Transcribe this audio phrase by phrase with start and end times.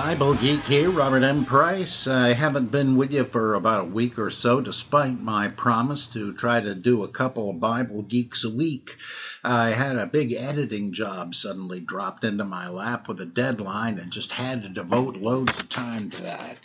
[0.00, 1.44] Bible Geek here, Robert M.
[1.44, 2.06] Price.
[2.06, 6.32] I haven't been with you for about a week or so, despite my promise to
[6.34, 8.96] try to do a couple of Bible Geeks a week.
[9.42, 14.12] I had a big editing job suddenly dropped into my lap with a deadline and
[14.12, 16.58] just had to devote loads of time to that.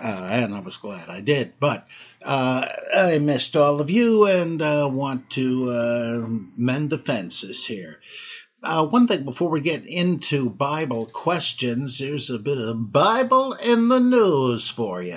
[0.00, 1.60] Uh, and I was glad I did.
[1.60, 1.86] But
[2.24, 8.00] uh, I missed all of you and uh, want to uh, mend the fences here.
[8.60, 13.88] Uh, one thing before we get into Bible questions, there's a bit of Bible in
[13.88, 15.12] the news for you.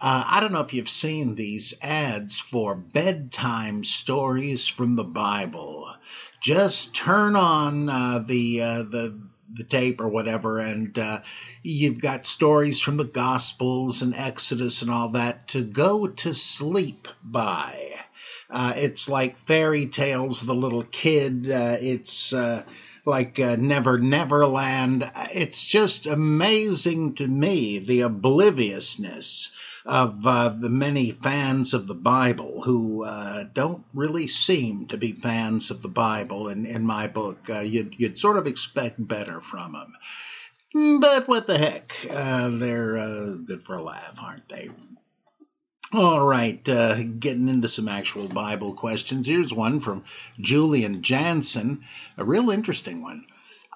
[0.00, 5.92] Uh, I don't know if you've seen these ads for bedtime stories from the Bible.
[6.40, 9.18] Just turn on uh, the uh, the
[9.52, 11.22] the tape or whatever, and uh,
[11.64, 17.08] you've got stories from the Gospels and Exodus and all that to go to sleep
[17.24, 17.98] by.
[18.50, 21.50] Uh, it's like fairy tales, the little kid.
[21.50, 22.62] Uh, it's uh,
[23.04, 25.10] like uh, Never Never Land.
[25.34, 29.54] It's just amazing to me the obliviousness
[29.84, 35.12] of uh, the many fans of the Bible who uh, don't really seem to be
[35.12, 36.48] fans of the Bible.
[36.48, 41.00] In, in my book, you'd, you'd sort of expect better from them.
[41.00, 41.92] But what the heck?
[42.02, 42.94] they're
[43.46, 44.68] good for a laugh, aren't they?
[45.90, 49.26] All right, uh, getting into some actual Bible questions.
[49.26, 50.04] Here's one from
[50.38, 51.82] Julian Jansen,
[52.18, 53.24] a real interesting one.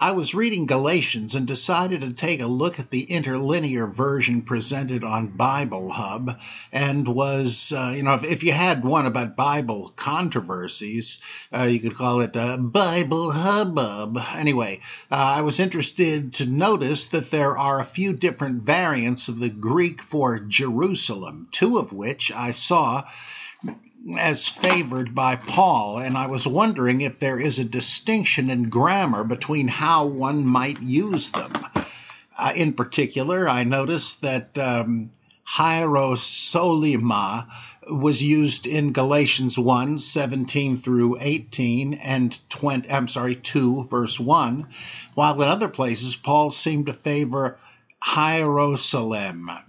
[0.03, 5.05] I was reading Galatians and decided to take a look at the interlinear version presented
[5.05, 6.41] on Bible Hub,
[6.73, 11.21] and was, uh, you know, if, if, you had one about Bible controversies,
[11.57, 14.19] uh, you could call it uh, Bible Hubbub.
[14.35, 19.39] Anyway, uh, I was interested to notice that there are a few different variants of
[19.39, 23.05] the Greek for Jerusalem, two of which I saw
[24.19, 29.25] as favored by Paul, and I was wondering if there is a distinction in grammar
[29.25, 31.53] between how one might use them.
[32.37, 35.11] Uh, in particular, I noticed that um,
[35.47, 37.47] hierosolima
[37.91, 44.67] was used in Galatians 1, 17 through 18 and 20, I'm sorry, 2 verse 1,
[45.15, 47.59] while in other places Paul seemed to favor
[48.03, 49.63] hierosolim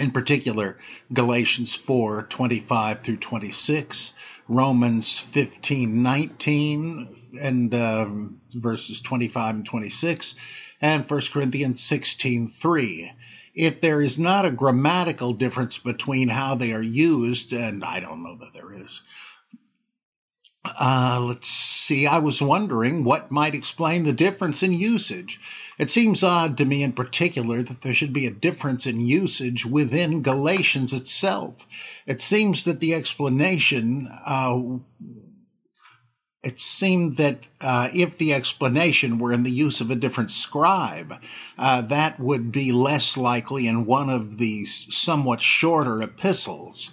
[0.00, 0.78] in particular
[1.12, 4.12] Galatians 4 25 through 26,
[4.48, 8.08] Romans 15 19 and uh,
[8.52, 10.34] verses 25 and 26,
[10.80, 13.12] and 1 Corinthians 16 3.
[13.54, 18.22] If there is not a grammatical difference between how they are used, and I don't
[18.22, 19.02] know that there is,
[20.64, 25.40] uh, let's see, I was wondering what might explain the difference in usage.
[25.80, 29.64] It seems odd to me in particular that there should be a difference in usage
[29.64, 31.54] within Galatians itself.
[32.06, 34.60] It seems that the explanation, uh,
[36.42, 41.14] it seemed that uh, if the explanation were in the use of a different scribe,
[41.58, 46.90] uh, that would be less likely in one of these somewhat shorter epistles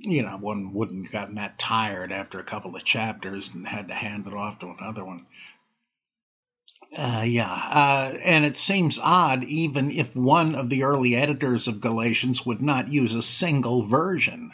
[0.00, 3.88] you know, one wouldn't have gotten that tired after a couple of chapters and had
[3.88, 5.26] to hand it off to another one.
[6.94, 11.80] Uh, yeah, uh, and it seems odd even if one of the early editors of
[11.80, 14.52] Galatians would not use a single version.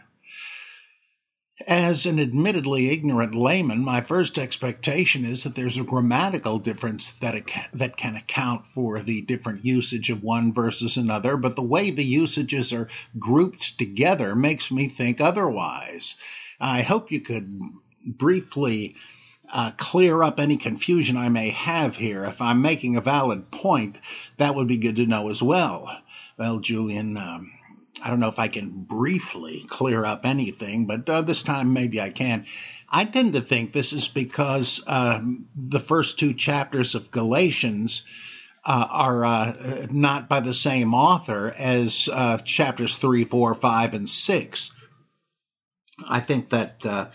[1.69, 7.44] As an admittedly ignorant layman, my first expectation is that there's a grammatical difference that,
[7.75, 12.05] that can account for the different usage of one versus another, but the way the
[12.05, 12.88] usages are
[13.19, 16.17] grouped together makes me think otherwise.
[16.58, 17.49] I hope you could
[18.05, 18.96] briefly
[19.52, 22.25] uh, clear up any confusion I may have here.
[22.25, 23.96] If I'm making a valid point,
[24.38, 25.94] that would be good to know as well.
[26.38, 27.52] Well, Julian, um,
[28.02, 32.00] I don't know if I can briefly clear up anything, but uh, this time maybe
[32.00, 32.46] I can.
[32.88, 38.04] I tend to think this is because um, the first two chapters of Galatians
[38.64, 44.08] uh, are uh, not by the same author as uh, chapters three, four, five, and
[44.08, 44.72] six.
[46.08, 47.06] I think that uh,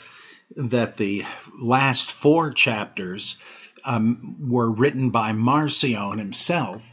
[0.56, 1.26] that the
[1.60, 3.38] last four chapters
[3.86, 6.90] um, were written by Marcion himself,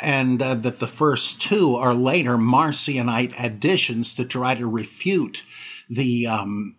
[0.00, 5.42] and uh, that the first two are later Marcionite additions to try to refute
[5.90, 6.76] the um,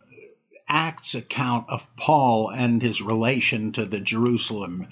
[0.68, 4.88] Acts account of Paul and his relation to the Jerusalem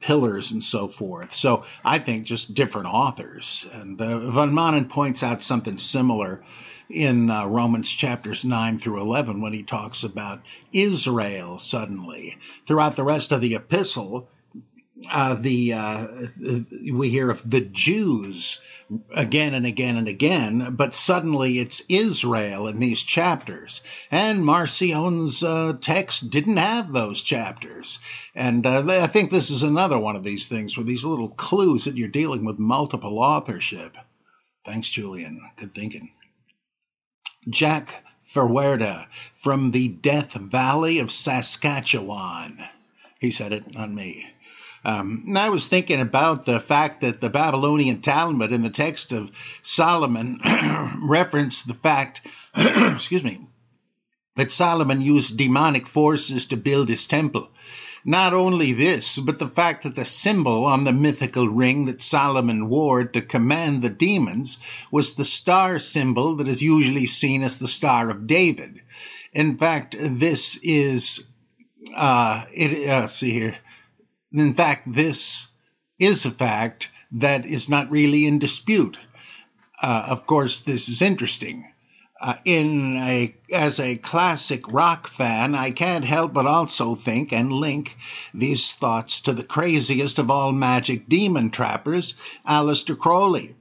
[0.00, 1.34] pillars and so forth.
[1.34, 3.66] So I think just different authors.
[3.72, 6.42] And uh, Van Manen points out something similar
[6.90, 10.42] in uh, Romans chapters 9 through 11 when he talks about
[10.72, 12.36] Israel suddenly.
[12.66, 14.28] Throughout the rest of the epistle,
[15.10, 16.06] uh, the uh,
[16.92, 18.60] we hear of the Jews
[19.14, 23.82] again and again and again, but suddenly it's Israel in these chapters.
[24.10, 27.98] And Marcion's uh, text didn't have those chapters.
[28.34, 31.84] And uh, I think this is another one of these things where these little clues
[31.84, 33.96] that you're dealing with multiple authorship.
[34.64, 35.42] Thanks, Julian.
[35.56, 36.10] Good thinking.
[37.50, 39.06] Jack Ferwerda
[39.40, 42.62] from the Death Valley of Saskatchewan.
[43.18, 44.26] He said it, not me.
[44.84, 49.30] Um, I was thinking about the fact that the Babylonian Talmud in the text of
[49.62, 50.40] Solomon
[51.02, 52.20] referenced the fact,
[52.54, 53.40] excuse me,
[54.36, 57.48] that Solomon used demonic forces to build his temple.
[58.04, 62.68] Not only this, but the fact that the symbol on the mythical ring that Solomon
[62.68, 64.58] wore to command the demons
[64.90, 68.80] was the star symbol that is usually seen as the Star of David.
[69.32, 71.26] In fact, this is,
[71.94, 73.56] uh, it, uh, see here,
[74.32, 75.48] in fact, this
[75.98, 78.98] is a fact that is not really in dispute.
[79.80, 81.64] Uh, of course, this is interesting
[82.20, 87.52] uh, in a as a classic rock fan, I can't help but also think and
[87.52, 87.96] link
[88.34, 92.14] these thoughts to the craziest of all magic demon trappers,
[92.46, 93.54] Aleister Crowley.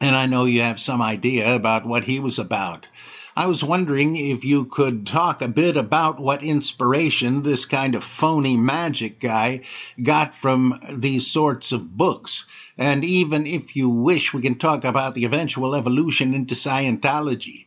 [0.00, 2.88] And I know you have some idea about what he was about.
[3.36, 8.04] I was wondering if you could talk a bit about what inspiration this kind of
[8.04, 9.62] phony magic guy
[10.02, 12.46] got from these sorts of books.
[12.80, 17.66] And even if you wish, we can talk about the eventual evolution into Scientology.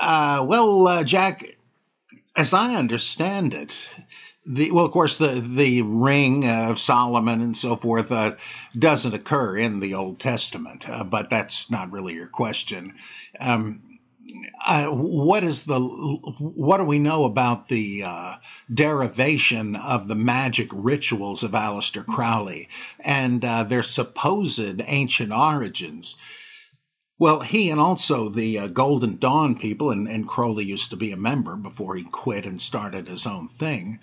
[0.00, 1.56] Uh, well, uh, Jack,
[2.34, 3.88] as I understand it,
[4.44, 8.34] the, well, of course, the the ring of Solomon and so forth uh,
[8.76, 12.94] doesn't occur in the Old Testament, uh, but that's not really your question.
[13.38, 13.82] Um,
[14.88, 18.34] what is the what do we know about the uh,
[18.72, 22.68] derivation of the magic rituals of Aleister Crowley
[23.00, 26.16] and uh, their supposed ancient origins?
[27.18, 31.12] Well, he and also the uh, Golden Dawn people, and, and, Crowley used to be
[31.12, 34.00] a member before he quit and started his own thing.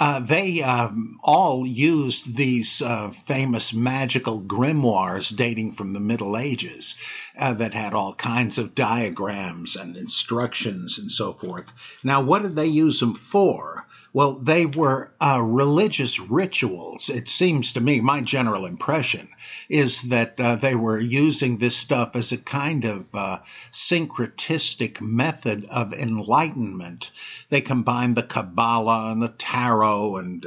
[0.00, 6.96] Uh, they um, all used these uh, famous magical grimoires dating from the Middle Ages
[7.38, 11.70] uh, that had all kinds of diagrams and instructions and so forth.
[12.02, 13.86] Now, what did they use them for?
[14.14, 17.10] Well, they were uh, religious rituals.
[17.10, 19.28] It seems to me, my general impression
[19.68, 23.38] is that uh, they were using this stuff as a kind of uh,
[23.72, 27.10] syncretistic method of enlightenment.
[27.48, 30.46] They combined the Kabbalah and the Tarot and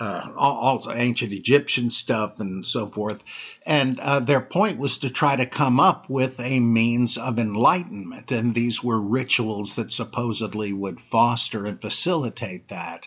[0.00, 3.22] uh, also ancient Egyptian stuff and so forth.
[3.66, 8.32] And uh, their point was to try to come up with a means of enlightenment.
[8.32, 13.06] And these were rituals that supposedly would foster and facilitate that.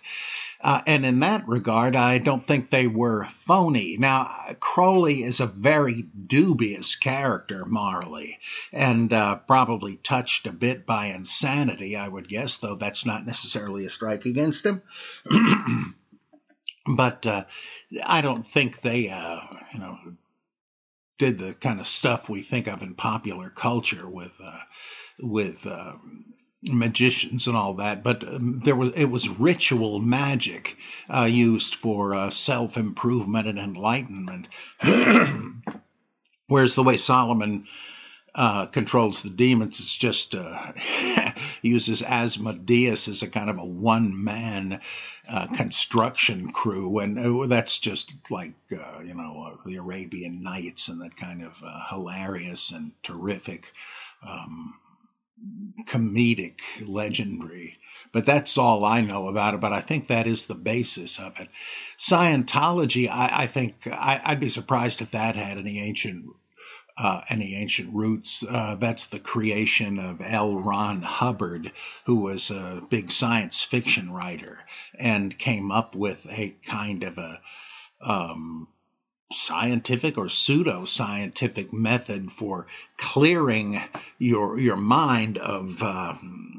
[0.62, 3.98] Uh, and in that regard, I don't think they were phony.
[3.98, 8.40] Now, Crowley is a very dubious character morally,
[8.72, 13.86] and uh, probably touched a bit by insanity, I would guess, though that's not necessarily
[13.86, 14.82] a strike against him.
[16.86, 17.46] but uh,
[18.06, 19.40] I don't think they, uh,
[19.74, 19.98] you know,
[21.18, 24.60] did the kind of stuff we think of in popular culture with uh,
[25.20, 25.94] with uh,
[26.64, 28.04] magicians and all that.
[28.04, 30.78] But um, there was it was ritual magic
[31.14, 34.50] uh, used for uh, self improvement and enlightenment.
[36.48, 37.66] Whereas the way Solomon
[38.36, 39.80] uh, controls the demons.
[39.80, 40.74] It's just uh,
[41.62, 44.82] uses Asmodeus as a kind of a one man
[45.28, 50.88] uh, construction crew, and uh, that's just like uh, you know uh, the Arabian Nights
[50.88, 51.54] and that kind of
[51.90, 53.72] hilarious and terrific.
[54.28, 54.76] Um,
[55.86, 57.78] comedic legendary
[58.14, 59.60] but that's all I know about it.
[59.60, 61.50] But I think that is the basis of it.
[61.98, 66.28] Scientology, I, I think I, would be surprised if that had any ancient
[66.98, 68.44] uh, any ancient roots.
[68.48, 70.60] Uh, that's the creation of L.
[70.60, 71.72] Ron Hubbard,
[72.06, 74.60] who was a big science fiction writer
[75.00, 77.42] and came up with a kind of a
[78.02, 78.68] um,
[79.32, 83.82] scientific or pseudo scientific method for clearing
[84.20, 86.16] your your mind of uh,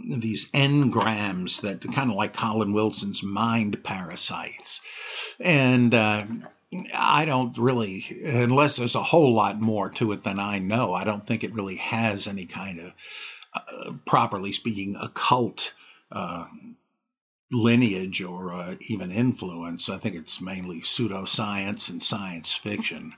[0.08, 4.80] these engrams that kind of like Colin Wilson's mind parasites.
[5.38, 6.26] And uh,
[6.94, 11.04] I don't really, unless there's a whole lot more to it than I know, I
[11.04, 12.92] don't think it really has any kind of,
[13.54, 15.72] uh, properly speaking, occult
[16.10, 16.46] uh,
[17.50, 19.88] lineage or uh, even influence.
[19.88, 23.14] I think it's mainly pseudoscience and science fiction.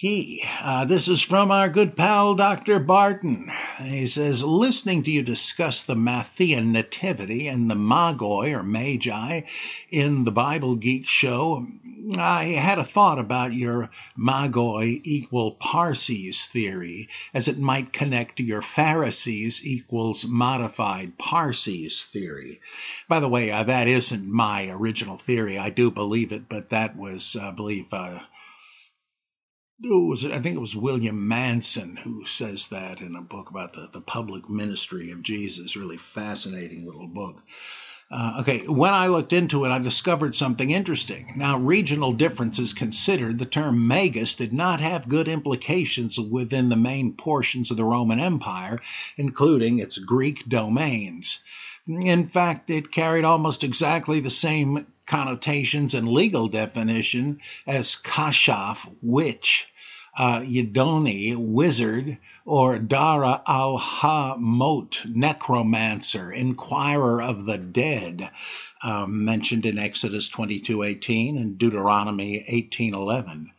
[0.00, 0.44] Key.
[0.60, 2.78] Uh, this is from our good pal, Dr.
[2.78, 3.50] Barton.
[3.82, 9.40] He says, listening to you discuss the Matthean nativity and the Magoi or Magi
[9.90, 11.66] in the Bible Geek show,
[12.16, 18.44] I had a thought about your Magoi equal Parsees theory, as it might connect to
[18.44, 22.60] your Pharisees equals modified Parsees theory.
[23.08, 25.58] By the way, uh, that isn't my original theory.
[25.58, 28.20] I do believe it, but that was, I believe, uh,
[29.80, 33.88] was, I think it was William Manson who says that in a book about the,
[33.92, 35.76] the public ministry of Jesus.
[35.76, 37.42] Really fascinating little book.
[38.10, 41.34] Uh, okay, when I looked into it, I discovered something interesting.
[41.36, 47.12] Now, regional differences considered, the term magus did not have good implications within the main
[47.12, 48.80] portions of the Roman Empire,
[49.18, 51.40] including its Greek domains.
[51.88, 59.66] In fact, it carried almost exactly the same connotations and legal definition as kashaf, witch,
[60.14, 68.28] uh, Yidoni, wizard, or Dara al Hamot, necromancer, inquirer of the dead,
[68.82, 73.50] um, mentioned in Exodus 22:18 and Deuteronomy 18:11.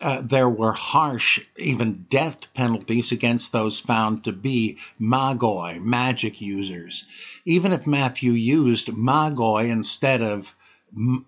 [0.00, 7.04] Uh, there were harsh, even death penalties against those found to be magoi, magic users.
[7.48, 10.54] Even if Matthew used magoi instead of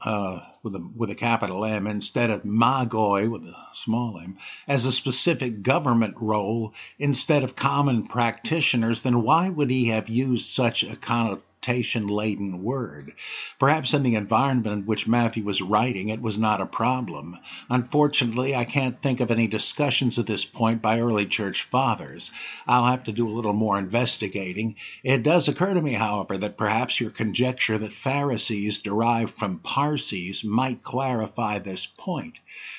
[0.03, 4.37] uh, with a with a capital M instead of Magoi with a small m
[4.69, 10.47] as a specific government role instead of common practitioners, then why would he have used
[10.47, 11.50] such a connotation?
[11.63, 13.13] Connotation laden word.
[13.59, 17.37] Perhaps in the environment in which Matthew was writing, it was not a problem.
[17.69, 22.31] Unfortunately, I can't think of any discussions at this point by early church fathers.
[22.67, 24.77] I'll have to do a little more investigating.
[25.05, 30.43] It does occur to me, however, that perhaps your conjecture that Pharisees derived from Parsees
[30.43, 32.39] might clarify this point.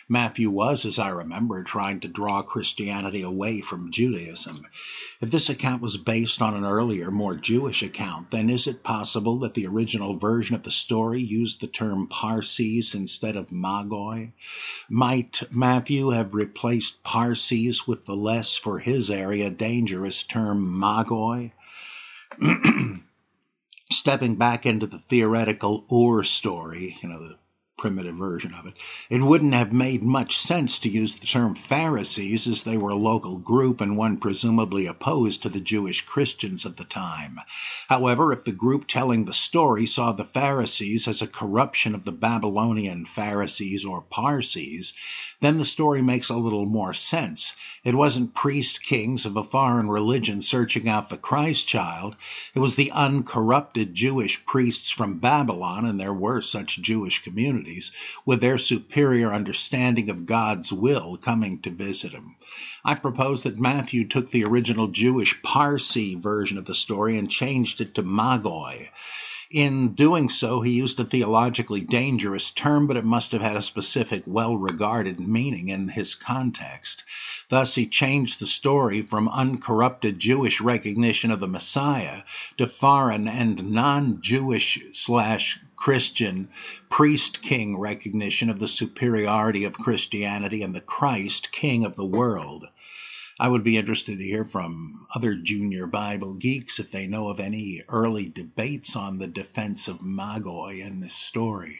[0.10, 4.66] Matthew was, as I remember, trying to draw Christianity away from Judaism.
[5.22, 9.38] If this account was based on an earlier, more Jewish account, then is it possible
[9.40, 14.32] that the original version of the story used the term Parsees instead of Magoi?
[14.90, 21.52] Might Matthew have replaced Parsees with the less, for his area, dangerous term Magoi?
[23.92, 27.38] Stepping back into the theoretical Ur story, you know, the
[27.82, 28.76] primitive version of it,
[29.10, 32.96] it wouldn't have made much sense to use the term Pharisees as they were a
[32.96, 37.40] local group and one presumably opposed to the Jewish Christians of the time.
[37.90, 42.12] However, if the group telling the story saw the Pharisees as a corruption of the
[42.12, 44.94] Babylonian Pharisees or Parsees,
[45.40, 47.56] then the story makes a little more sense.
[47.84, 52.16] It wasn't priest kings of a foreign religion searching out the Christ child.
[52.54, 57.71] It was the uncorrupted Jewish priests from Babylon, and there were such Jewish communities,
[58.26, 62.36] with their superior understanding of God's will coming to visit him.
[62.84, 67.80] I propose that Matthew took the original Jewish Parsee version of the story and changed
[67.80, 68.90] it to Magoi.
[69.54, 73.62] In doing so, he used a theologically dangerous term, but it must have had a
[73.62, 77.04] specific, well regarded meaning in his context.
[77.50, 82.22] Thus, he changed the story from uncorrupted Jewish recognition of the Messiah
[82.60, 86.48] to foreign and non Jewish slash Christian
[86.90, 92.70] priest king recognition of the superiority of Christianity and the Christ, King of the world.
[93.42, 97.40] I would be interested to hear from other junior Bible geeks if they know of
[97.40, 101.80] any early debates on the defense of Magoi in this story.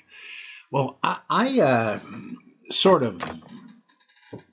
[0.72, 2.00] Well, I, I uh,
[2.72, 3.22] sort of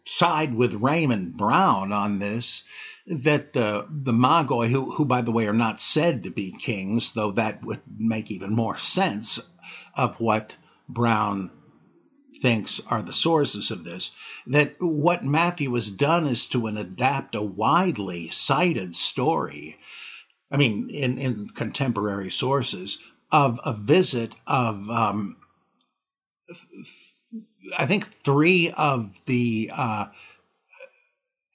[0.05, 2.65] side with Raymond Brown on this
[3.07, 7.13] that uh, the Magoi, who, who, by the way, are not said to be kings,
[7.13, 9.41] though that would make even more sense
[9.95, 10.55] of what
[10.91, 11.53] Brown
[12.41, 14.11] thinks are the sources of this,
[14.47, 19.79] that what Matthew has done is to adapt a widely cited story,
[20.51, 22.99] I mean, in, in contemporary sources,
[23.31, 25.37] of a visit of, um,
[27.77, 30.07] I think, three of the uh,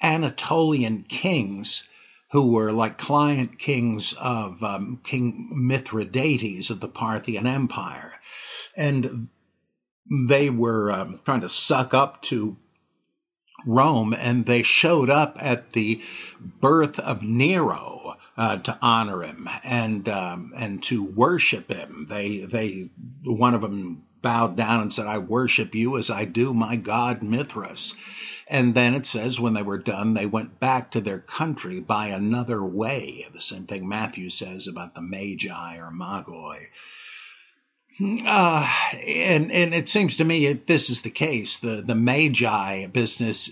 [0.01, 1.89] Anatolian kings
[2.31, 8.11] who were like client kings of um, King Mithridates of the Parthian Empire.
[8.75, 9.29] And
[10.09, 12.57] they were um, trying to suck up to
[13.65, 16.01] Rome, and they showed up at the
[16.59, 22.07] birth of Nero uh, to honor him and um, and to worship him.
[22.09, 22.89] They they
[23.23, 27.23] one of them bowed down and said, "I worship you as I do my god
[27.23, 27.95] Mithras."
[28.49, 32.07] And then it says, when they were done, they went back to their country by
[32.07, 33.25] another way.
[33.33, 36.67] The same thing Matthew says about the Magi or Magoi.
[38.01, 38.67] Uh,
[39.05, 43.51] and and it seems to me if this is the case, the the Magi business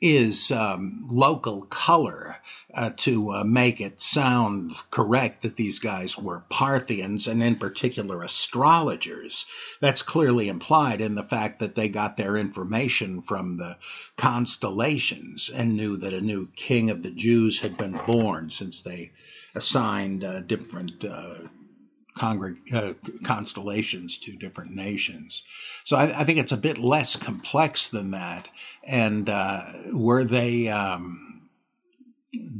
[0.00, 2.36] is um, local color
[2.72, 8.22] uh, to uh, make it sound correct that these guys were Parthians and in particular
[8.22, 9.46] astrologers.
[9.80, 13.76] That's clearly implied in the fact that they got their information from the
[14.16, 19.12] constellations and knew that a new king of the Jews had been born since they
[19.54, 21.34] assigned uh, different uh,
[22.22, 25.44] uh, constellations to different nations.
[25.84, 28.48] So I, I, think it's a bit less complex than that.
[28.84, 31.48] And uh, were they um,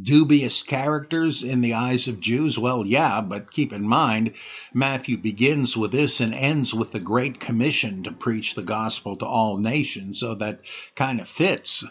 [0.02, 2.58] dubious characters in the eyes of Jews?
[2.58, 4.34] Well, yeah, but keep in mind,
[4.72, 9.26] Matthew begins with this and ends with the Great Commission to preach the gospel to
[9.26, 10.20] all nations.
[10.20, 10.60] So that
[10.94, 11.84] kind of fits.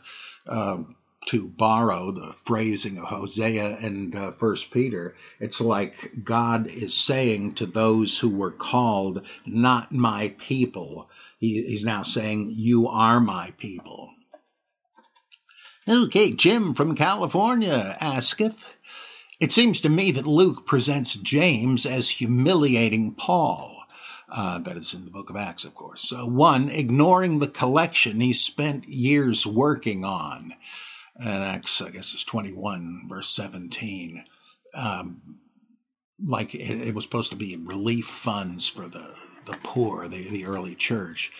[0.47, 0.79] Uh,
[1.27, 7.55] to borrow the phrasing of Hosea and uh, First Peter, it's like God is saying
[7.55, 13.51] to those who were called, "Not my people." He, he's now saying, "You are my
[13.57, 14.11] people."
[15.87, 18.63] Okay, Jim from California asketh.
[19.39, 23.83] It seems to me that Luke presents James as humiliating Paul.
[24.31, 26.11] Uh, that is in the book of Acts, of course.
[26.11, 30.53] One, ignoring the collection he spent years working on
[31.19, 34.23] and Acts, I guess it's 21, verse 17.
[34.73, 35.39] Um,
[36.25, 39.13] like it, it, was supposed to be relief funds for the,
[39.45, 41.31] the poor, the, the early church.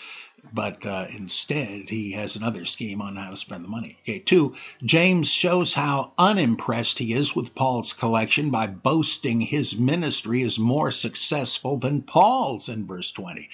[0.53, 3.97] But uh, instead, he has another scheme on how to spend the money.
[4.01, 10.41] Okay, two, James shows how unimpressed he is with Paul's collection by boasting his ministry
[10.41, 13.49] is more successful than Paul's in verse 20.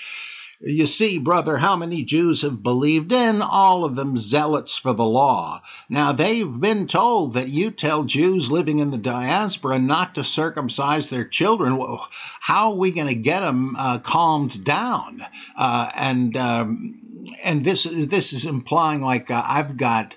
[0.62, 5.06] You see, brother, how many Jews have believed in, all of them zealots for the
[5.06, 5.62] law.
[5.90, 11.10] Now, they've been told that you tell Jews living in the diaspora not to circumcise
[11.10, 11.78] their children.
[12.40, 15.22] How are we going to get them uh, calmed down?
[15.58, 17.06] Uh, and um,
[17.44, 20.16] and this this is implying like uh, I've got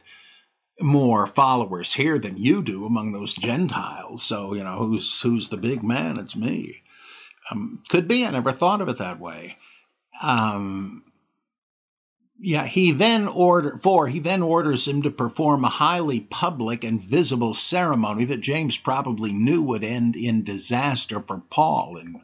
[0.80, 4.22] more followers here than you do among those Gentiles.
[4.22, 6.18] So you know who's who's the big man?
[6.18, 6.82] It's me.
[7.50, 8.24] Um, could be.
[8.24, 9.56] I never thought of it that way.
[10.22, 11.04] Um,
[12.40, 17.02] yeah, he then order for he then orders him to perform a highly public and
[17.02, 22.20] visible ceremony that James probably knew would end in disaster for Paul in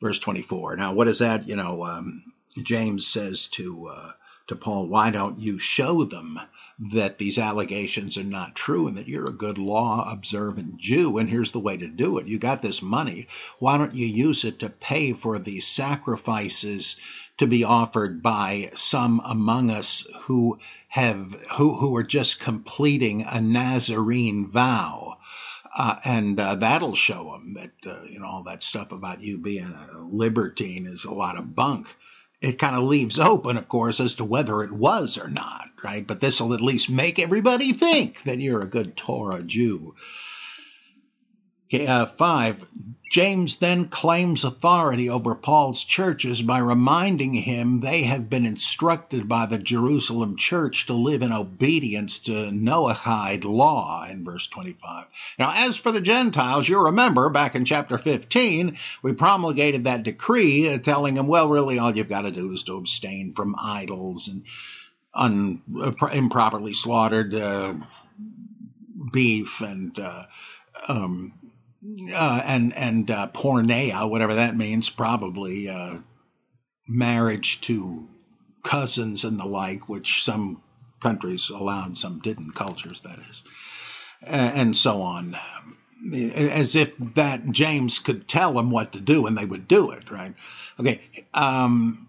[0.00, 0.76] verse 24.
[0.76, 1.48] Now, what is that?
[1.48, 4.12] You know, um, James says to uh,
[4.46, 6.40] to Paul, "Why don't you show them
[6.78, 11.16] that these allegations are not true and that you're a good law observant Jew.
[11.16, 12.26] And here's the way to do it.
[12.26, 13.28] You got this money.
[13.58, 16.96] Why don't you use it to pay for the sacrifices
[17.38, 20.58] to be offered by some among us who
[20.88, 25.18] have who, who are just completing a Nazarene vow?
[25.74, 29.38] Uh, and uh, that'll show them that uh, you know all that stuff about you
[29.38, 31.88] being a libertine is a lot of bunk
[32.40, 36.06] it kind of leaves open, of course, as to whether it was or not, right?
[36.06, 39.94] But this will at least make everybody think that you're a good Torah Jew.
[41.72, 42.64] Uh, five,
[43.10, 49.46] James then claims authority over Paul's churches by reminding him they have been instructed by
[49.46, 55.06] the Jerusalem church to live in obedience to Noahide law in verse 25.
[55.38, 60.68] Now, as for the Gentiles, you remember back in chapter 15, we promulgated that decree
[60.68, 64.28] uh, telling them, well, really all you've got to do is to abstain from idols
[64.28, 64.44] and
[65.14, 67.74] un, uh, improperly slaughtered uh,
[69.12, 70.24] beef and uh,
[70.88, 71.32] um,
[72.14, 73.28] uh, and and uh,
[74.08, 75.98] whatever that means, probably uh,
[76.88, 78.08] marriage to
[78.62, 80.62] cousins and the like, which some
[81.00, 83.42] countries allowed, some didn't, cultures that is,
[84.22, 85.36] and so on.
[86.12, 90.10] As if that James could tell them what to do and they would do it,
[90.10, 90.34] right?
[90.78, 91.00] Okay.
[91.32, 92.06] Um,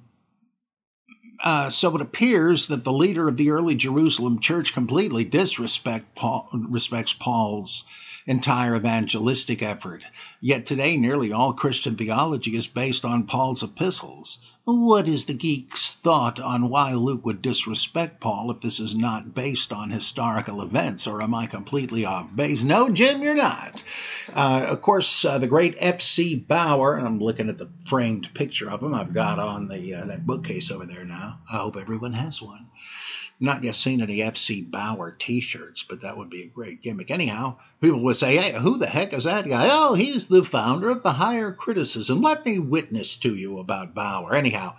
[1.43, 6.49] uh, so it appears that the leader of the early Jerusalem church completely disrespect Paul,
[6.51, 7.85] respects Paul's
[8.27, 10.03] entire evangelistic effort.
[10.41, 14.37] Yet today, nearly all Christian theology is based on Paul's epistles.
[14.65, 19.33] What is the geek's thought on why Luke would disrespect Paul if this is not
[19.33, 22.63] based on historical events, or am I completely off base?
[22.63, 23.81] No, Jim, you're not.
[24.33, 26.35] Uh, of course, uh, the great F.C.
[26.35, 30.05] Baur, and I'm looking at the framed picture of him I've got on the uh,
[30.07, 31.39] that bookcase over there now.
[31.49, 32.67] I hope everyone has one.
[33.39, 37.11] Not yet seen any FC Baur T-shirts, but that would be a great gimmick.
[37.11, 40.89] Anyhow, people would say, "Hey, who the heck is that guy?" Oh, he's the founder
[40.89, 42.21] of the Higher Criticism.
[42.21, 44.33] Let me witness to you about Baur.
[44.33, 44.75] Anyhow,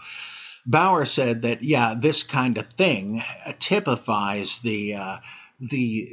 [0.66, 3.22] Baur said that yeah, this kind of thing
[3.60, 5.18] typifies the uh,
[5.60, 6.08] the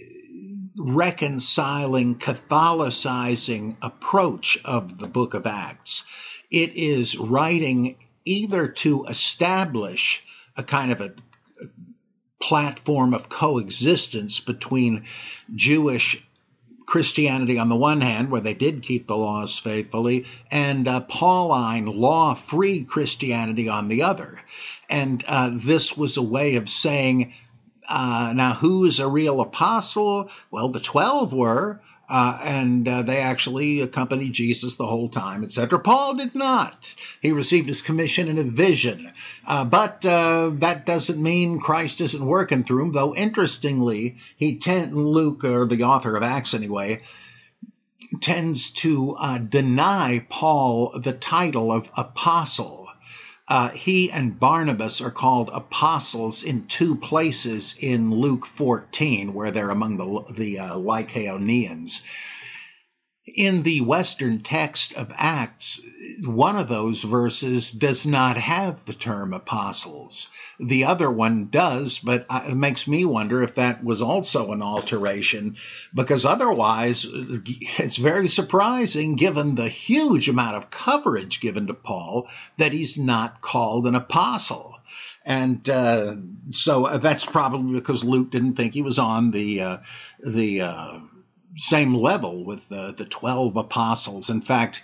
[0.77, 6.05] reconciling, Catholicizing approach of the Book of Acts.
[6.51, 10.23] It is writing either to establish
[10.57, 11.15] a kind of a
[12.45, 15.05] platform of coexistence between
[15.55, 16.23] Jewish
[16.85, 21.87] Christianity on the one hand, where they did keep the laws faithfully, and uh, Pauline
[21.87, 24.39] law free Christianity on the other.
[24.87, 27.33] And uh, this was a way of saying,
[27.89, 30.29] uh, now who's a real apostle?
[30.51, 35.79] Well, the 12 were, uh, and uh, they actually accompanied Jesus the whole time, etc.
[35.79, 36.93] Paul did not.
[37.21, 39.11] He received his commission in a vision,
[39.45, 42.91] uh, but uh, that doesn't mean Christ isn't working through him.
[42.91, 47.01] Though interestingly, he tend Luke, or the author of Acts anyway,
[48.21, 52.84] tends to uh, deny Paul the title of apostle.
[53.47, 59.69] Uh, he and Barnabas are called apostles in two places in Luke 14, where they're
[59.69, 62.01] among the, the uh, Lycaonians.
[63.33, 65.81] In the Western text of Acts,
[66.23, 70.29] one of those verses does not have the term apostles.
[70.59, 75.57] The other one does, but it makes me wonder if that was also an alteration,
[75.91, 82.73] because otherwise it's very surprising, given the huge amount of coverage given to Paul, that
[82.73, 84.79] he's not called an apostle.
[85.25, 86.15] And uh,
[86.51, 89.77] so uh, that's probably because Luke didn't think he was on the uh,
[90.19, 90.99] the uh,
[91.57, 94.29] same level with the, the 12 apostles.
[94.29, 94.83] In fact,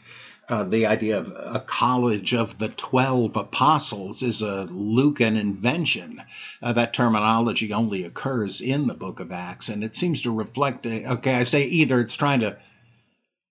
[0.49, 6.21] uh, the idea of a college of the 12 apostles is a Lucan invention.
[6.61, 10.85] Uh, that terminology only occurs in the book of Acts, and it seems to reflect,
[10.85, 12.57] a, okay, I say either it's trying to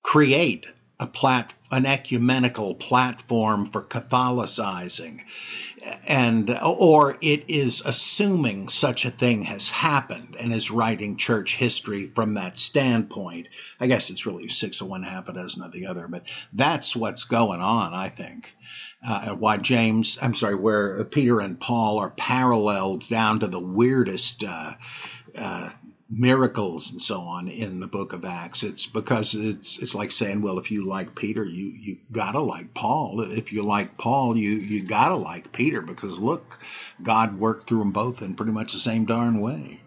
[0.02, 0.66] create
[1.00, 5.22] a plat, an ecumenical platform for Catholicizing,
[6.06, 12.06] and or it is assuming such a thing has happened and is writing church history
[12.06, 13.48] from that standpoint.
[13.80, 16.94] I guess it's really six of one, half a dozen of the other, but that's
[16.94, 18.54] what's going on, I think.
[19.06, 24.44] Uh, why James, I'm sorry, where Peter and Paul are paralleled down to the weirdest
[24.44, 24.74] uh,
[25.34, 25.70] uh,
[26.10, 28.64] miracles and so on in the book of Acts.
[28.64, 32.74] It's because it's it's like saying, well, if you like Peter, you you gotta like
[32.74, 33.20] Paul.
[33.22, 36.58] If you like Paul, you you gotta like Peter because look,
[37.02, 39.80] God worked through them both in pretty much the same darn way.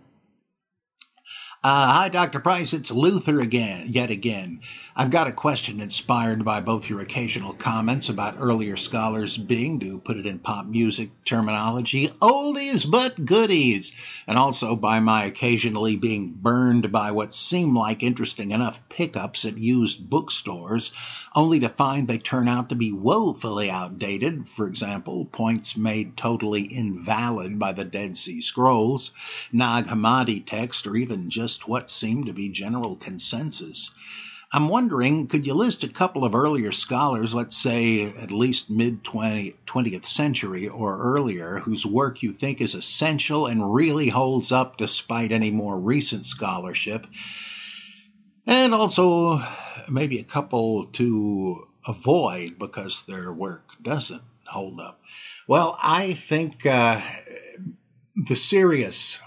[1.64, 2.42] Uh, hi, Dr.
[2.42, 2.74] Price.
[2.74, 4.62] It's Luther again, yet again.
[4.96, 9.98] I've got a question inspired by both your occasional comments about earlier scholars being, to
[9.98, 13.96] put it in pop music terminology, oldies but goodies,
[14.28, 19.58] and also by my occasionally being burned by what seem like interesting enough pickups at
[19.58, 20.92] used bookstores,
[21.34, 24.48] only to find they turn out to be woefully outdated.
[24.48, 29.10] For example, points made totally invalid by the Dead Sea Scrolls,
[29.52, 33.90] Nag Hammadi text, or even just what seemed to be general consensus.
[34.56, 39.04] I'm wondering, could you list a couple of earlier scholars, let's say at least mid
[39.04, 45.32] 20th century or earlier, whose work you think is essential and really holds up despite
[45.32, 47.08] any more recent scholarship?
[48.46, 49.42] And also
[49.90, 55.02] maybe a couple to avoid because their work doesn't hold up.
[55.48, 57.02] Well, I think uh,
[58.16, 59.20] the serious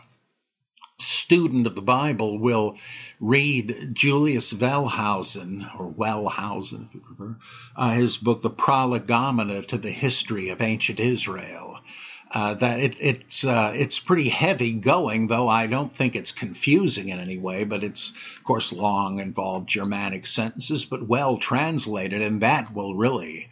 [1.01, 2.79] student of the Bible will
[3.21, 7.37] read Julius Wellhausen, or Wellhausen if you prefer,
[7.75, 11.81] uh, his book, The Prolegomena to the History of Ancient Israel.
[12.29, 17.09] Uh, that it, it's uh, it's pretty heavy going, though I don't think it's confusing
[17.09, 17.63] in any way.
[17.63, 23.49] But it's of course long, involved Germanic sentences, but well translated, and that will really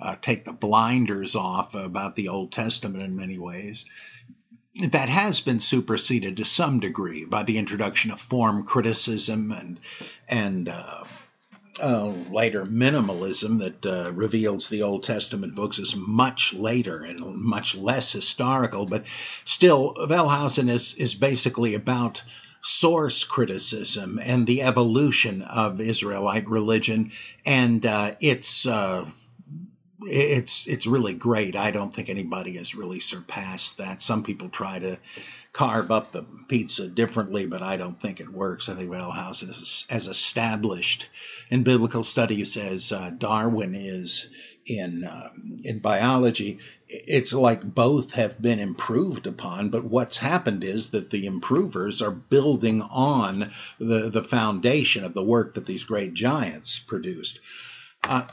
[0.00, 3.84] uh, take the blinders off about the Old Testament in many ways
[4.90, 9.80] that has been superseded to some degree by the introduction of form criticism and
[10.28, 11.04] and uh,
[11.82, 17.74] uh, later minimalism that uh, reveals the Old Testament books as much later and much
[17.74, 19.04] less historical, but
[19.44, 22.22] still, Wellhausen is is basically about
[22.62, 27.12] source criticism and the evolution of Israelite religion,
[27.44, 29.06] and uh, it's uh,
[30.02, 31.56] it's it's really great.
[31.56, 34.02] I don't think anybody has really surpassed that.
[34.02, 34.98] Some people try to
[35.52, 38.68] carve up the pizza differently, but I don't think it works.
[38.68, 41.08] I think Wellhouse is as established
[41.50, 44.28] in biblical studies as uh, Darwin is
[44.66, 45.30] in uh,
[45.64, 46.58] in biology.
[46.88, 52.10] It's like both have been improved upon, but what's happened is that the improvers are
[52.10, 57.40] building on the the foundation of the work that these great giants produced.
[58.04, 58.24] Uh,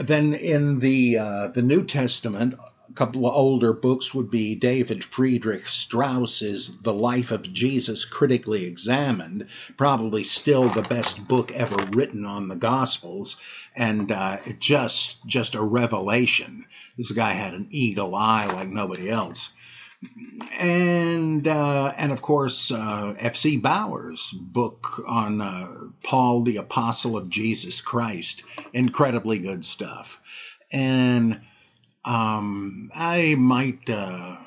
[0.00, 5.04] then in the uh, the New Testament, a couple of older books would be David
[5.04, 12.26] Friedrich Strauss's The Life of Jesus Critically Examined, probably still the best book ever written
[12.26, 13.36] on the Gospels,
[13.76, 16.66] and uh, just just a revelation.
[16.98, 19.50] This guy had an eagle eye like nobody else
[20.58, 23.56] and uh, and of course uh, F.C.
[23.56, 30.20] Baur's book on uh, Paul the Apostle of Jesus Christ, incredibly good stuff.
[30.72, 31.40] And
[32.04, 34.38] um, I might uh,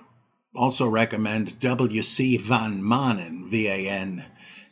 [0.56, 2.38] also recommend W.C.
[2.38, 4.26] van Manen, V-A-N.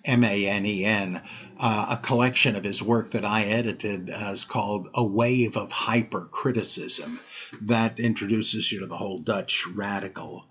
[0.07, 1.19] M-A-N-E-N,
[1.59, 7.19] uh, a collection of his work that I edited is called A Wave of Hypercriticism
[7.61, 10.45] that introduces you to the whole Dutch radical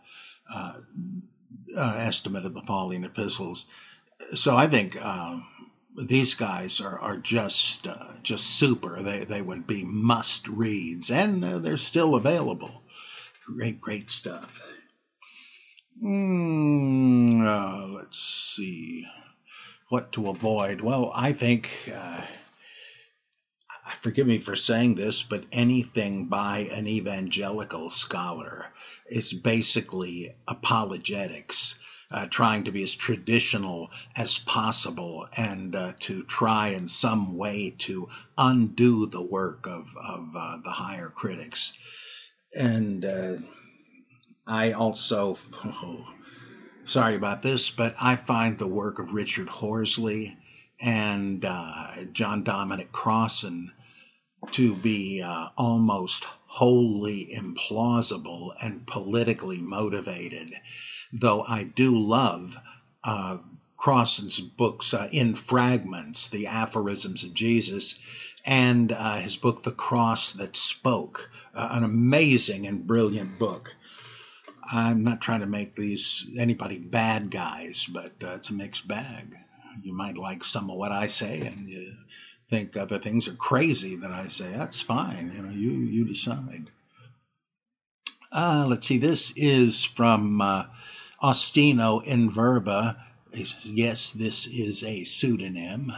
[0.52, 0.74] uh,
[1.76, 3.66] uh, estimate of the Pauline epistles.
[4.35, 5.40] So I think uh,
[5.96, 9.02] these guys are, are just uh, just super.
[9.02, 12.83] They they would be must reads, and uh, they're still available.
[13.46, 14.62] Great great stuff.
[16.02, 19.07] Mm, let's see
[19.88, 20.80] what to avoid.
[20.80, 21.70] Well, I think
[24.01, 28.66] forgive me for saying this, but anything by an evangelical scholar
[29.07, 31.79] is basically apologetics,
[32.11, 37.75] uh, trying to be as traditional as possible and uh, to try in some way
[37.79, 41.77] to undo the work of, of uh, the higher critics.
[42.55, 43.37] And uh,
[44.47, 45.38] I also,
[46.85, 50.38] sorry about this, but I find the work of Richard Horsley
[50.85, 53.73] and uh, John Dominic Crossan
[54.53, 60.53] to be uh, almost wholly implausible and politically motivated,
[61.11, 62.59] though I do love
[63.03, 63.38] uh,
[63.79, 67.99] Crossan's books uh, in fragments, The Aphorisms of Jesus,
[68.44, 73.75] and uh, his book, The Cross That Spoke, uh, an amazing and brilliant book.
[74.70, 79.35] I'm not trying to make these anybody bad guys, but uh, it's a mixed bag.
[79.82, 81.92] You might like some of what I say, and you
[82.48, 85.32] think other things are crazy that I say, that's fine.
[85.34, 86.70] You know, you you decide.
[88.30, 88.98] Uh, let's see.
[88.98, 90.64] This is from uh,
[91.22, 93.04] Ostino in Verba.
[93.62, 95.92] Yes, this is a pseudonym.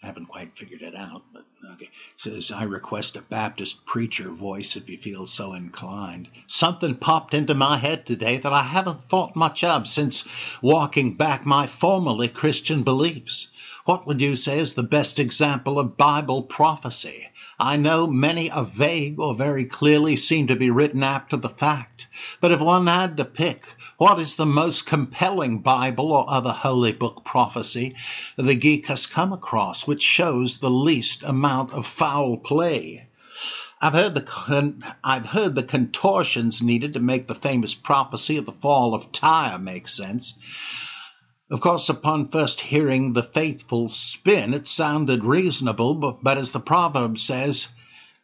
[0.00, 1.88] I haven't quite figured it out, but okay.
[2.16, 6.28] Says, I request a Baptist preacher voice if you feel so inclined.
[6.46, 10.24] Something popped into my head today that I haven't thought much of since
[10.62, 13.48] walking back my formerly Christian beliefs.
[13.86, 17.26] What would you say is the best example of Bible prophecy?
[17.58, 22.06] I know many are vague or very clearly seem to be written after the fact,
[22.40, 23.66] but if one had to pick,
[23.98, 27.96] what is the most compelling Bible or other holy book prophecy
[28.36, 33.08] the geek has come across which shows the least amount of foul play?
[33.80, 38.52] I've heard the I've heard the contortions needed to make the famous prophecy of the
[38.52, 40.38] fall of Tyre make sense.
[41.50, 46.60] Of course, upon first hearing the faithful spin, it sounded reasonable, but, but as the
[46.60, 47.66] proverb says,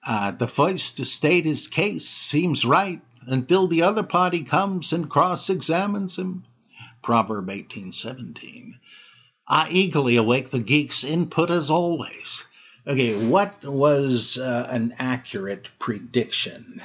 [0.06, 5.08] uh, the first to state his case seems right until the other party comes and
[5.08, 6.44] cross examines him.
[7.02, 8.78] Proverb 1817.
[9.46, 12.46] I eagerly await the geek's input as always.
[12.86, 16.80] Okay, what was uh, an accurate prediction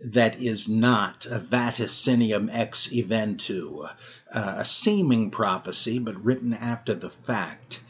[0.00, 3.88] that is not a vaticinium ex eventu?
[4.32, 7.80] uh, a seeming prophecy, but written after the fact.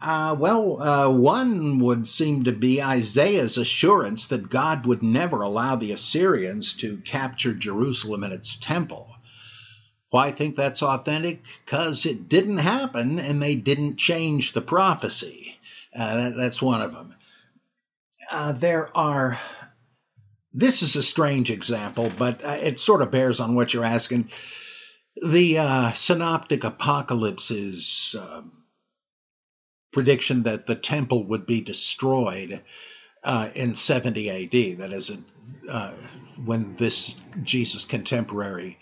[0.00, 5.74] Uh, well, uh, one would seem to be Isaiah's assurance that God would never allow
[5.74, 9.08] the Assyrians to capture Jerusalem and its temple.
[10.10, 11.42] Why I think that's authentic?
[11.64, 15.58] Because it didn't happen and they didn't change the prophecy.
[15.94, 17.14] Uh, that, that's one of them.
[18.30, 19.38] Uh, there are.
[20.54, 24.30] This is a strange example, but uh, it sort of bears on what you're asking.
[25.26, 28.42] The uh, synoptic apocalypse's uh,
[29.92, 32.62] prediction that the temple would be destroyed
[33.24, 35.16] uh, in 70 AD, that is,
[35.68, 35.92] uh,
[36.44, 38.78] when this Jesus contemporary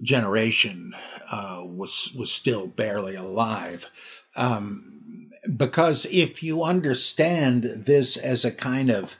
[0.00, 0.94] generation
[1.30, 3.86] uh, was was still barely alive.
[4.34, 9.16] Um, because if you understand this as a kind of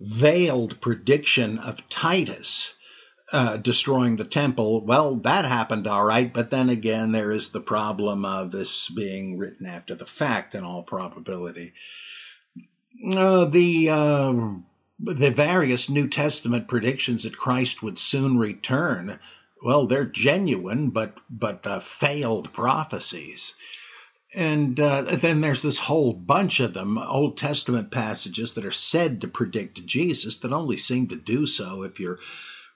[0.00, 2.73] veiled prediction of Titus
[3.32, 7.60] uh, destroying the temple, well, that happened all right, but then again, there is the
[7.60, 11.72] problem of this being written after the fact in all probability.
[13.16, 14.52] Uh, the uh,
[15.00, 19.18] the various New Testament predictions that Christ would soon return,
[19.62, 23.54] well, they're genuine, but but uh, failed prophecies.
[24.34, 29.20] And uh, then there's this whole bunch of them, Old Testament passages that are said
[29.20, 32.18] to predict Jesus that only seem to do so if you're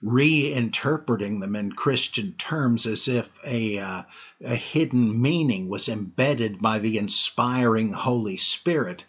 [0.03, 4.03] reinterpreting them in Christian terms as if a, uh,
[4.43, 9.03] a hidden meaning was embedded by the inspiring Holy Spirit,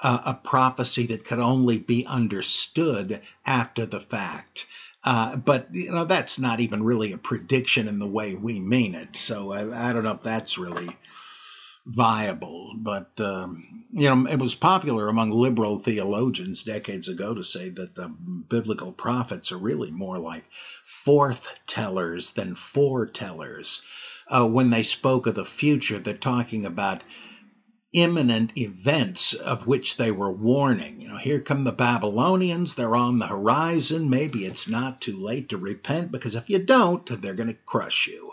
[0.00, 4.66] uh, a prophecy that could only be understood after the fact.
[5.02, 8.94] Uh, but you know that's not even really a prediction in the way we mean
[8.94, 9.14] it.
[9.14, 10.88] So I, I don't know if that's really
[11.86, 12.74] viable.
[12.76, 17.94] But, um, you know, it was popular among liberal theologians decades ago to say that
[17.94, 20.44] the biblical prophets are really more like
[20.84, 23.80] forth tellers than foretellers.
[24.28, 27.02] Uh, when they spoke of the future, they're talking about
[27.94, 31.00] imminent events of which they were warning.
[31.00, 34.10] You know, here come the Babylonians, they're on the horizon.
[34.10, 38.08] Maybe it's not too late to repent because if you don't, they're going to crush
[38.08, 38.32] you.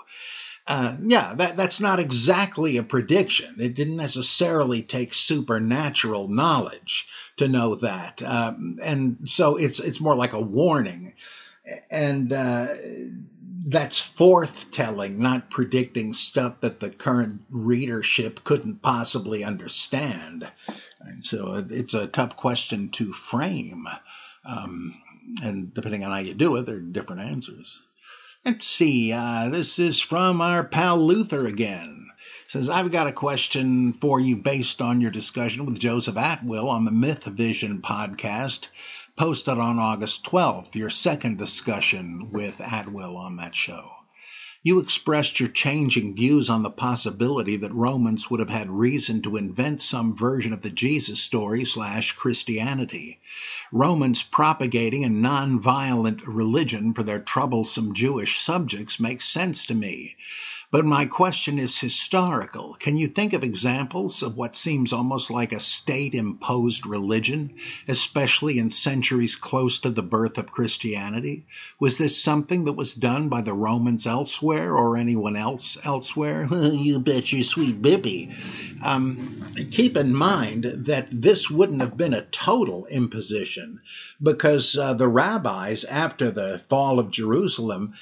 [0.65, 3.55] Uh, yeah, that, that's not exactly a prediction.
[3.59, 10.15] It didn't necessarily take supernatural knowledge to know that, um, and so it's it's more
[10.15, 11.15] like a warning,
[11.91, 12.67] and uh,
[13.65, 20.49] that's forth-telling, not predicting stuff that the current readership couldn't possibly understand.
[21.01, 23.87] And so it's a tough question to frame,
[24.45, 24.95] um,
[25.43, 27.81] and depending on how you do it, there are different answers.
[28.45, 29.13] Let's see.
[29.13, 32.09] Uh, this is from our pal Luther again.
[32.47, 36.83] Says, I've got a question for you based on your discussion with Joseph Atwill on
[36.83, 38.67] the Myth Vision podcast,
[39.15, 44.02] posted on August 12th, your second discussion with Atwill on that show.
[44.65, 49.35] You expressed your changing views on the possibility that Romans would have had reason to
[49.35, 53.19] invent some version of the Jesus story slash Christianity.
[53.73, 60.15] Romans propagating a non-violent religion for their troublesome Jewish subjects makes sense to me.
[60.73, 62.75] But my question is historical.
[62.79, 67.53] Can you think of examples of what seems almost like a state imposed religion,
[67.87, 71.45] especially in centuries close to the birth of Christianity?
[71.79, 76.47] Was this something that was done by the Romans elsewhere or anyone else elsewhere?
[76.51, 78.33] you bet your sweet bippy.
[78.81, 83.79] Um, keep in mind that this wouldn't have been a total imposition
[84.21, 87.93] because uh, the rabbis, after the fall of Jerusalem,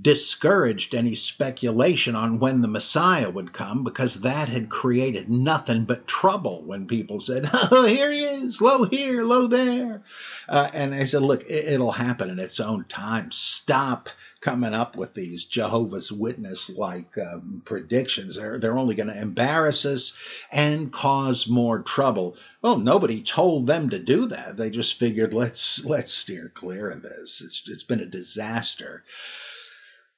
[0.00, 6.06] discouraged any speculation on when the Messiah would come because that had created nothing but
[6.06, 10.02] trouble when people said, Oh, here he is, lo here, lo there.
[10.48, 13.30] Uh, and I said, Look, it, will happen in its own time.
[13.30, 14.08] Stop
[14.40, 18.36] coming up with these Jehovah's Witness like um, predictions.
[18.36, 20.16] They're, they're only going to embarrass us
[20.52, 22.36] and cause more trouble.
[22.62, 24.56] Well, nobody told them to do that.
[24.56, 27.42] They just figured let's let's steer clear of this.
[27.44, 29.04] It's it's been a disaster.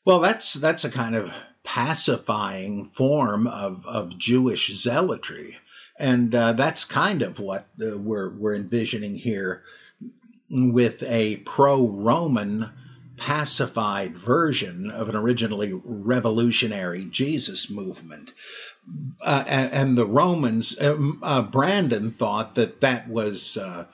[0.05, 1.33] Well, that's that's a kind of
[1.67, 5.59] pacifying form of, of Jewish zealotry,
[5.99, 9.63] and uh, that's kind of what uh, we're we're envisioning here
[10.49, 12.71] with a pro-Roman
[13.17, 18.33] pacified version of an originally revolutionary Jesus movement.
[19.21, 23.87] Uh, and, and, the Romans, um, uh, Brandon thought that that was uh,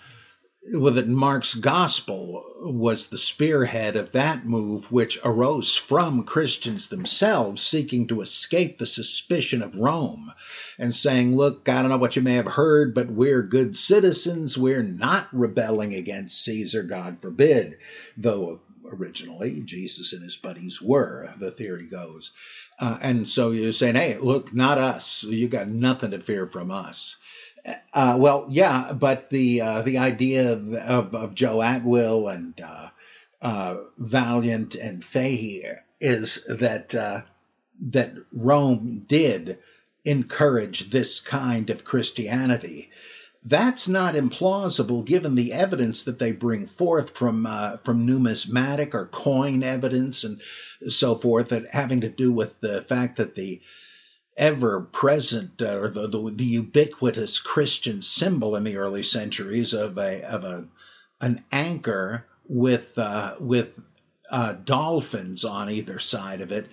[0.70, 7.60] well, that Mark's gospel was the spearhead of that move, which arose from Christians themselves
[7.60, 10.32] seeking to escape the suspicion of Rome
[10.78, 14.56] and saying, Look, I don't know what you may have heard, but we're good citizens.
[14.56, 17.78] We're not rebelling against Caesar, God forbid.
[18.16, 22.30] Though originally Jesus and his buddies were, the theory goes.
[22.78, 25.24] Uh, and so you're saying, Hey, look, not us.
[25.24, 27.16] You got nothing to fear from us.
[27.92, 32.88] Uh, well, yeah, but the uh, the idea of, of, of, Joe Atwill and uh,
[33.40, 35.64] uh Valliant and Fahy
[36.00, 37.20] is that uh,
[37.80, 39.58] that Rome did
[40.04, 42.90] encourage this kind of Christianity.
[43.44, 49.06] That's not implausible given the evidence that they bring forth from uh, from numismatic or
[49.06, 50.40] coin evidence and
[50.88, 53.60] so forth, that having to do with the fact that the
[54.36, 59.98] ever present uh, or the, the, the, ubiquitous Christian symbol in the early centuries of
[59.98, 60.66] a of a
[61.20, 63.78] an anchor with uh, with
[64.30, 66.66] uh, dolphins on either side of it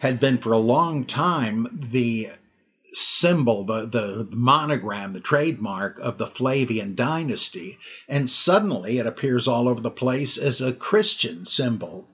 [0.00, 2.30] had been for a long time the
[2.92, 7.78] symbol, the, the monogram, the trademark of the Flavian dynasty.
[8.08, 12.08] And suddenly it appears all over the place as a Christian symbol.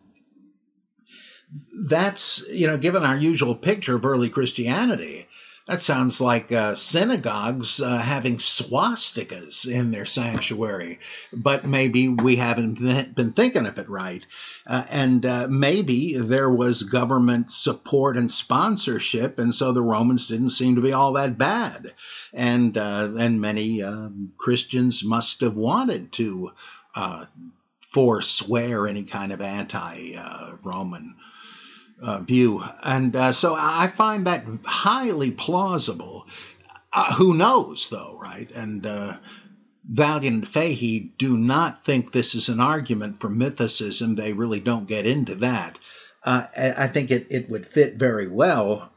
[1.73, 5.27] That's, you know, given our usual picture of early Christianity,
[5.67, 11.01] that sounds like uh, synagogues uh, having swastikas in their sanctuary,
[11.33, 12.79] but maybe we haven't
[13.15, 14.25] been thinking of it right.
[14.65, 20.51] Uh, and uh, maybe there was government support and sponsorship, and so the Romans didn't
[20.51, 21.95] seem to be all that bad.
[22.33, 26.53] And uh, and many um, Christians must have wanted to
[26.95, 27.27] uh,
[27.81, 31.17] forswear any kind of anti-Roman
[32.01, 32.63] uh, view.
[32.83, 36.27] And uh, so I find that highly plausible.
[36.93, 38.51] Uh, who knows, though, right?
[38.53, 39.19] And uh,
[39.91, 44.17] Valliant and Fahy do not think this is an argument for mythicism.
[44.17, 45.79] They really don't get into that.
[46.25, 48.91] Uh, I think it, it would fit very well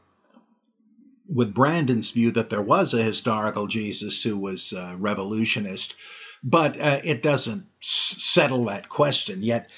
[1.32, 5.94] with Brandon's view that there was a historical Jesus who was a revolutionist,
[6.42, 9.42] but uh, it doesn't s- settle that question.
[9.42, 9.68] Yet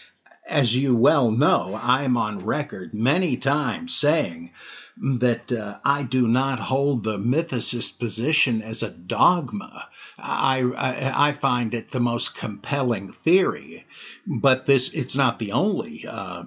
[0.48, 4.50] as you well know, I'm on record many times saying
[4.96, 9.88] that uh, I do not hold the mythicist position as a dogma.
[10.18, 13.86] I, I, I find it the most compelling theory,
[14.26, 16.44] but this it's not the only uh,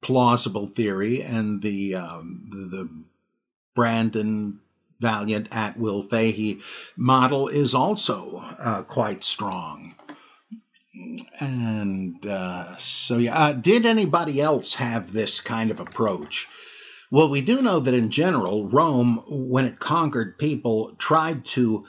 [0.00, 2.88] plausible theory, and the um, the
[3.74, 4.60] Brandon
[5.02, 6.62] Valliant Atwill Fahy
[6.96, 9.94] model is also uh, quite strong.
[11.38, 16.48] And uh, so, yeah, uh, did anybody else have this kind of approach?
[17.10, 21.86] Well, we do know that in general, Rome, when it conquered people, tried to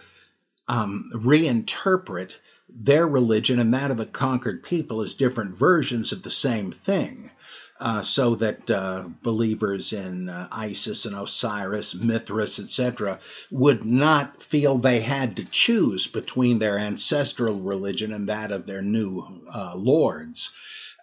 [0.68, 2.36] um, reinterpret
[2.70, 7.32] their religion and that of the conquered people as different versions of the same thing
[7.82, 13.19] uh, so that uh, believers in uh, Isis and Osiris, Mithras, etc.,
[13.49, 18.84] would not feel they had to choose between their ancestral religion and that of their
[18.84, 20.51] new uh, lords.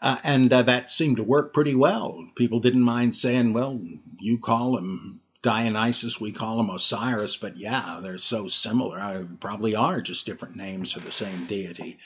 [0.00, 2.24] Uh, and uh, that seemed to work pretty well.
[2.36, 3.80] People didn't mind saying, well,
[4.20, 9.00] you call him Dionysus, we call him Osiris, but yeah, they're so similar.
[9.00, 11.98] I probably are just different names for the same deity.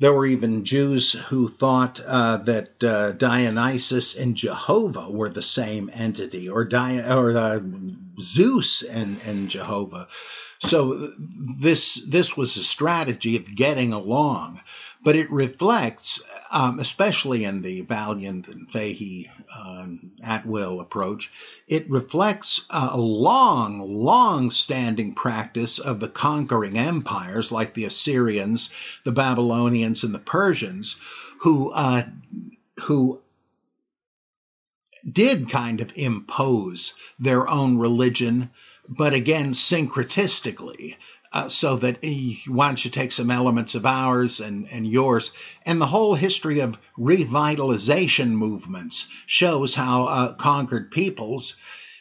[0.00, 5.90] There were even Jews who thought uh, that uh, Dionysus and Jehovah were the same
[5.92, 7.60] entity, or, Di- or uh,
[8.18, 10.08] Zeus and, and Jehovah.
[10.62, 11.12] So
[11.62, 14.60] this this was a strategy of getting along
[15.02, 19.86] but it reflects, um, especially in the Valliant and Fahy uh,
[20.22, 21.30] Atwill approach,
[21.66, 28.70] it reflects a long, long standing practice of the conquering empires like the Assyrians,
[29.04, 30.96] the Babylonians, and the Persians,
[31.40, 32.02] who uh,
[32.82, 33.20] who
[35.10, 38.50] did kind of impose their own religion,
[38.86, 40.96] but again syncretistically
[41.32, 42.04] uh, so that
[42.48, 45.32] why don't you take some elements of ours and, and yours?
[45.64, 51.56] And the whole history of revitalization movements shows how uh, conquered peoples,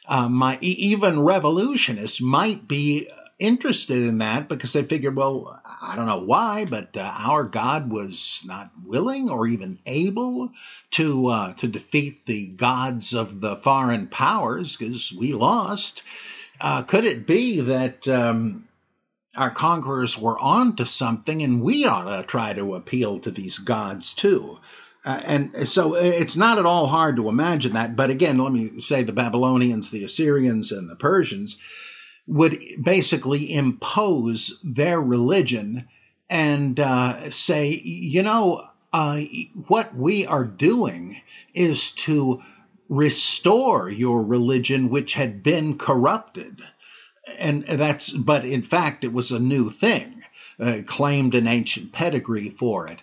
[0.08, 3.08] uh, might, even revolutionists, might be
[3.38, 7.92] interested in that because they figured, well, I don't know why, but uh, our God
[7.92, 10.52] was not willing or even able
[10.92, 16.02] to uh, to defeat the gods of the foreign powers because we lost.
[16.88, 18.68] Could it be that um,
[19.36, 23.58] our conquerors were on to something, and we ought to try to appeal to these
[23.58, 24.58] gods too.
[25.06, 27.96] Uh, and so it's not at all hard to imagine that.
[27.96, 31.58] But again, let me say the Babylonians, the Assyrians, and the Persians
[32.28, 35.88] would basically impose their religion
[36.30, 39.22] and uh, say, you know, uh,
[39.68, 41.20] what we are doing
[41.54, 42.42] is to
[42.88, 46.62] restore your religion, which had been corrupted
[47.38, 50.24] and that's but in fact it was a new thing
[50.60, 53.02] uh, claimed an ancient pedigree for it.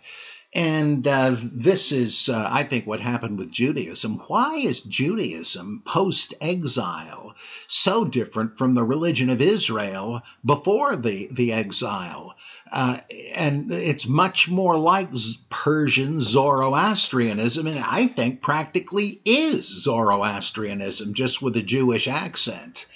[0.54, 4.20] And uh, this is uh, i think what happened with judaism.
[4.26, 7.34] Why is judaism post exile
[7.68, 12.34] so different from the religion of israel before the, the exile?
[12.70, 12.98] Uh,
[13.34, 15.08] and it's much more like
[15.48, 22.86] Persian Zoroastrianism, and I think practically is Zoroastrianism, just with a Jewish accent.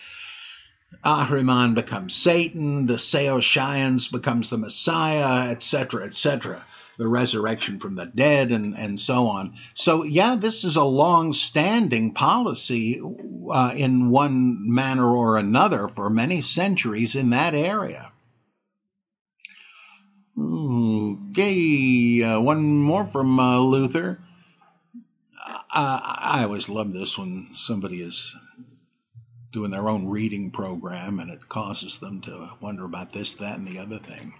[1.04, 6.64] Ahriman becomes Satan, the Saoshyans becomes the Messiah, etc., etc.,
[6.98, 9.54] the resurrection from the dead, and, and so on.
[9.74, 13.00] So, yeah, this is a long standing policy
[13.50, 18.12] uh, in one manner or another for many centuries in that area.
[20.38, 24.18] Okay, uh, one more from uh, Luther.
[25.72, 28.34] Uh, I always love this when somebody is
[29.52, 33.66] doing their own reading program and it causes them to wonder about this, that, and
[33.66, 34.34] the other thing.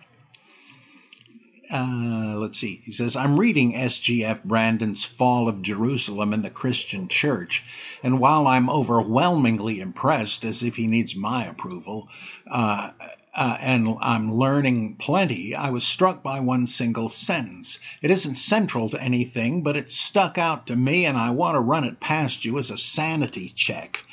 [1.73, 2.81] Uh, let's see.
[2.85, 4.43] He says, I'm reading S.G.F.
[4.43, 7.63] Brandon's Fall of Jerusalem in the Christian Church,
[8.03, 12.09] and while I'm overwhelmingly impressed, as if he needs my approval,
[12.51, 12.91] uh,
[13.33, 17.79] uh, and I'm learning plenty, I was struck by one single sentence.
[18.03, 21.61] It isn't central to anything, but it stuck out to me, and I want to
[21.61, 24.05] run it past you as a sanity check.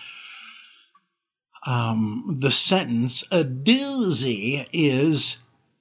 [1.68, 5.38] Um, the sentence, a doozy, is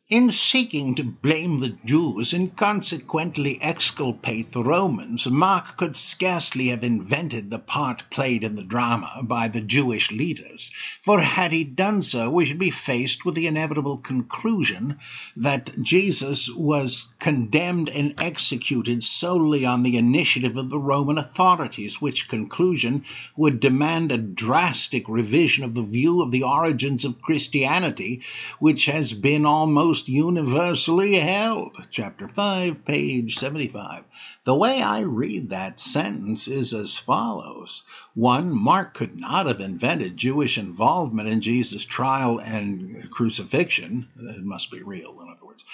[0.09, 6.85] in seeking to blame the Jews and consequently exculpate the Romans, Mark could scarcely have
[6.85, 10.71] invented the part played in the drama by the Jewish leaders,
[11.03, 14.97] for had he done so, we should be faced with the inevitable conclusion
[15.37, 22.29] that Jesus was condemned and executed solely on the initiative of the Roman authorities, which
[22.29, 23.03] conclusion
[23.37, 28.21] would demand a drastic revision of the view of the origins of Christianity,
[28.61, 31.75] which has been almost most universally held.
[31.91, 34.05] Chapter 5, page 75.
[34.45, 37.83] The way I read that sentence is as follows.
[38.13, 44.07] One, Mark could not have invented Jewish involvement in Jesus' trial and crucifixion.
[44.19, 45.65] It must be real, in other words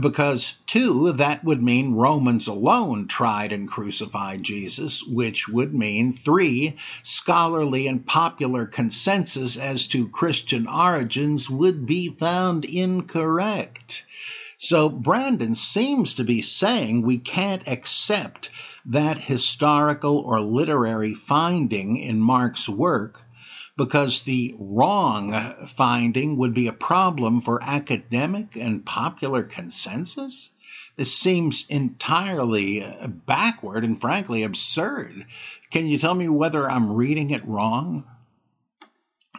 [0.00, 6.76] because two, that would mean Romans alone tried and crucified Jesus, which would mean three,
[7.02, 14.04] scholarly and popular consensus as to Christian origins would be found incorrect.
[14.58, 18.50] So Brandon seems to be saying we can't accept
[18.86, 23.24] that historical or literary finding in Mark's work
[23.76, 25.32] because the wrong
[25.66, 30.50] finding would be a problem for academic and popular consensus?
[30.96, 32.86] This seems entirely
[33.26, 35.26] backward and frankly absurd.
[35.70, 38.04] Can you tell me whether I'm reading it wrong?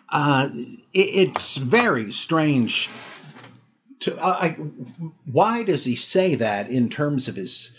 [0.10, 0.50] Uh,
[0.94, 2.90] it's very strange.
[4.02, 4.50] To I,
[5.32, 7.74] why does he say that in terms of his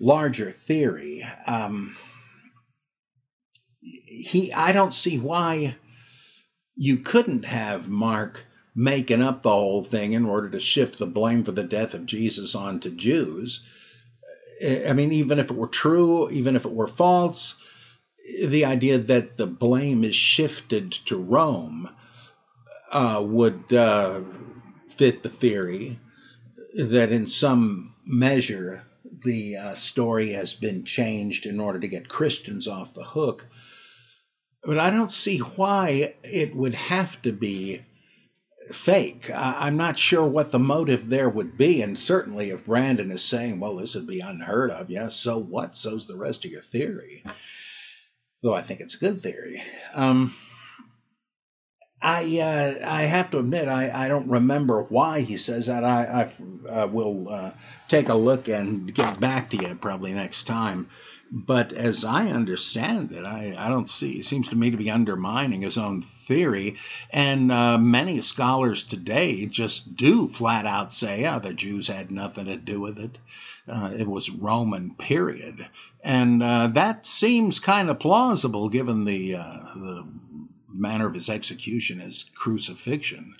[0.00, 1.22] larger theory?
[1.46, 1.96] Um,
[3.80, 5.76] he, I don't see why
[6.76, 8.44] you couldn't have Mark
[8.74, 12.06] making up the whole thing in order to shift the blame for the death of
[12.06, 13.62] Jesus onto Jews.
[14.64, 17.56] I mean, even if it were true, even if it were false,
[18.44, 21.90] the idea that the blame is shifted to Rome
[22.90, 24.20] uh, would uh,
[24.88, 25.98] fit the theory
[26.74, 28.84] that in some measure
[29.24, 33.46] the uh, story has been changed in order to get Christians off the hook.
[34.64, 37.82] But I don't see why it would have to be
[38.70, 39.30] fake.
[39.30, 41.82] I, am not sure what the motive there would be.
[41.82, 45.76] And certainly, if Brandon is saying, well, this would be unheard of, yeah, so what?
[45.76, 47.24] So's the rest of your theory.
[48.42, 49.62] Though I think it's a good theory.
[49.94, 50.34] Um,
[52.00, 55.84] I uh, I have to admit I, I don't remember why he says that.
[55.84, 56.28] I,
[56.66, 57.52] I uh, will uh,
[57.86, 60.88] take a look and get back to you probably next time.
[61.34, 64.90] But as I understand it, I, I don't see, it seems to me to be
[64.90, 66.76] undermining his own theory.
[67.10, 72.44] And uh, many scholars today just do flat out say, oh, the Jews had nothing
[72.46, 73.18] to do with it.
[73.66, 75.66] Uh, it was Roman, period.
[76.04, 80.06] And uh, that seems kind of plausible given the, uh, the
[80.68, 83.36] manner of his execution as crucifixion.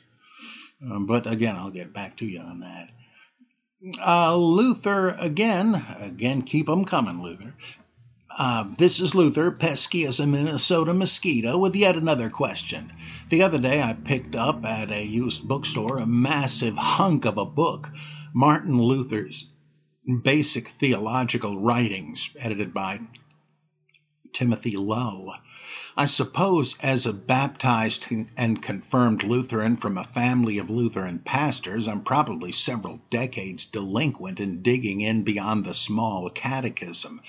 [0.82, 2.88] Um, but again, I'll get back to you on that.
[4.01, 7.55] Uh, Luther again, again, keep 'em coming, Luther.
[8.39, 12.91] Uh, this is Luther, pesky as a Minnesota mosquito, with yet another question.
[13.28, 17.45] The other day I picked up at a used bookstore a massive hunk of a
[17.45, 17.91] book,
[18.33, 19.51] Martin Luther's
[20.22, 23.01] Basic Theological Writings, edited by
[24.33, 25.35] Timothy Lull.
[25.95, 32.03] I suppose, as a baptized and confirmed Lutheran from a family of Lutheran pastors, I'm
[32.03, 37.20] probably several decades delinquent in digging in beyond the small catechism.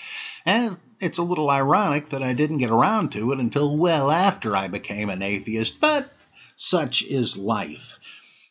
[0.45, 4.55] And it's a little ironic that I didn't get around to it until well after
[4.55, 6.13] I became an atheist, but
[6.55, 7.99] such is life.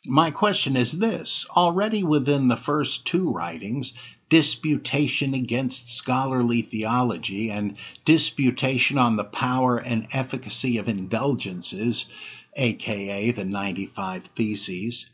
[0.05, 3.95] My question is this already within the first two writings,
[4.33, 7.76] disputation against scholarly theology, and
[8.07, 12.07] disputation on the power and efficacy of indulgences,
[12.57, 15.05] aka the 95 Theses.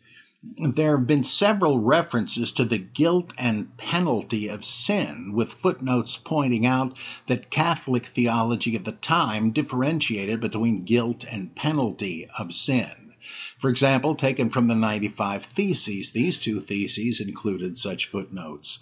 [0.57, 6.65] There have been several references to the guilt and penalty of sin, with footnotes pointing
[6.65, 6.97] out
[7.27, 13.15] that Catholic theology of the time differentiated between guilt and penalty of sin.
[13.59, 18.79] For example, taken from the 95 Theses, these two theses included such footnotes.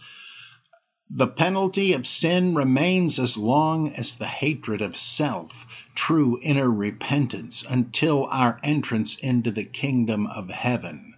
[1.11, 7.65] The penalty of sin remains as long as the hatred of self, true inner repentance,
[7.69, 11.15] until our entrance into the kingdom of heaven.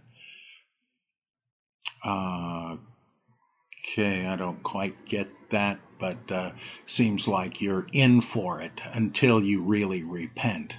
[2.04, 2.76] Uh,
[3.82, 6.52] okay, I don't quite get that, but uh,
[6.84, 10.76] seems like you're in for it until you really repent.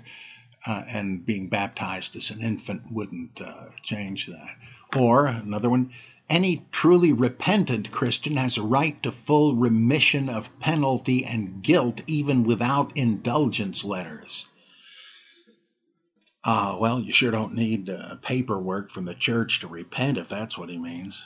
[0.68, 4.56] Uh, and being baptized as an infant wouldn't uh, change that.
[4.96, 5.94] Or another one,
[6.30, 12.44] any truly repentant Christian has a right to full remission of penalty and guilt even
[12.44, 14.46] without indulgence letters.
[16.44, 20.58] Uh, well, you sure don't need uh, paperwork from the church to repent if that's
[20.58, 21.22] what he means.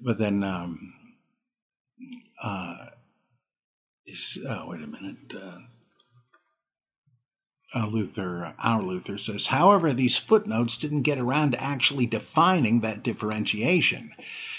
[0.00, 0.94] But then, um,
[2.42, 2.86] uh,
[4.48, 5.34] oh, wait a minute.
[7.74, 13.02] Uh, Luther, our Luther says, however, these footnotes didn't get around to actually defining that
[13.02, 14.14] differentiation.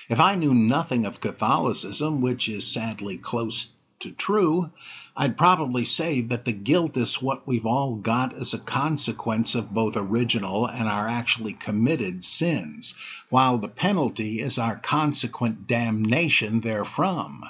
[0.10, 3.68] If I knew nothing of Catholicism, which is sadly close
[4.00, 4.72] to true,
[5.16, 9.72] I'd probably say that the guilt is what we've all got as a consequence of
[9.72, 12.96] both original and our actually committed sins,
[13.30, 17.44] while the penalty is our consequent damnation therefrom.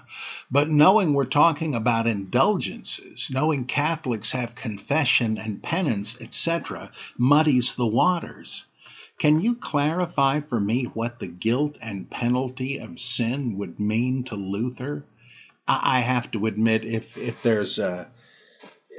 [0.51, 7.87] But knowing we're talking about indulgences, knowing Catholics have confession and penance, etc., muddies the
[7.87, 8.65] waters.
[9.19, 14.35] Can you clarify for me what the guilt and penalty of sin would mean to
[14.35, 15.05] Luther?
[15.67, 18.09] I have to admit, if if there's a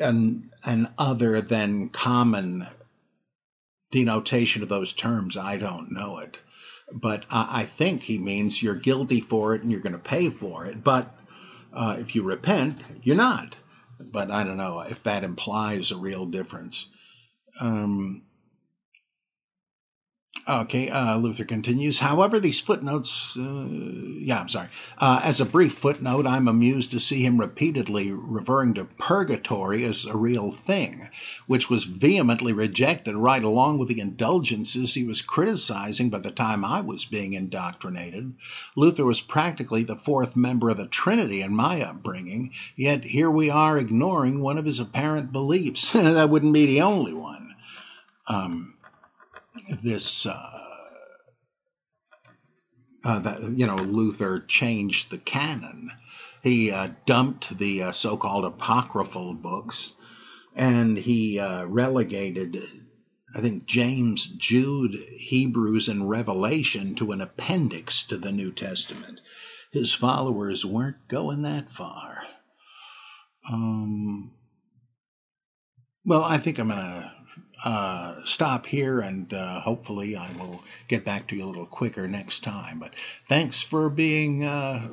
[0.00, 2.66] an an other than common
[3.90, 6.38] denotation of those terms, I don't know it.
[6.92, 10.30] But I, I think he means you're guilty for it and you're going to pay
[10.30, 10.82] for it.
[10.82, 11.14] But
[11.72, 13.56] uh, if you repent, you're not.
[14.00, 16.88] But I don't know if that implies a real difference.
[17.60, 18.22] Um,
[20.46, 21.98] Okay, uh, Luther continues.
[21.98, 24.68] However, these footnotes, uh, yeah, I'm sorry.
[24.98, 30.04] Uh, as a brief footnote, I'm amused to see him repeatedly referring to purgatory as
[30.04, 31.08] a real thing,
[31.46, 36.62] which was vehemently rejected right along with the indulgences he was criticizing by the time
[36.62, 38.34] I was being indoctrinated.
[38.76, 43.48] Luther was practically the fourth member of the Trinity in my upbringing, yet here we
[43.48, 45.92] are ignoring one of his apparent beliefs.
[45.92, 47.54] that wouldn't be the only one.
[48.26, 48.74] Um,
[49.82, 50.60] this uh,
[53.04, 55.90] uh, that you know Luther changed the canon.
[56.42, 59.94] He uh, dumped the uh, so-called apocryphal books,
[60.54, 62.62] and he uh, relegated,
[63.34, 69.22] I think, James, Jude, Hebrews, and Revelation to an appendix to the New Testament.
[69.72, 72.22] His followers weren't going that far.
[73.50, 74.32] Um,
[76.04, 77.12] well, I think I'm going to
[77.64, 82.06] uh, stop here and uh, hopefully I will get back to you a little quicker
[82.08, 82.78] next time.
[82.78, 82.92] But
[83.26, 84.88] thanks for being uh,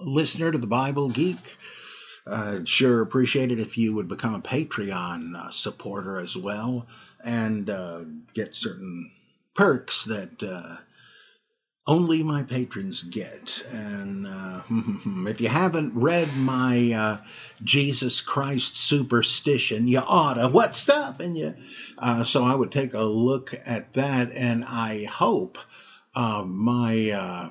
[0.00, 1.56] a listener to the Bible Geek.
[2.64, 6.86] Sure appreciate it if you would become a Patreon uh, supporter as well
[7.24, 8.00] and uh,
[8.34, 9.10] get certain
[9.54, 10.76] perks that uh,
[11.86, 13.64] only my patrons get.
[13.72, 14.62] And uh,
[15.28, 17.18] if you haven't read my uh,
[17.62, 20.48] Jesus Christ superstition, you oughta.
[20.48, 21.54] What's stopping you?
[21.98, 25.58] Uh, so I would take a look at that, and I hope
[26.14, 27.50] uh, my uh,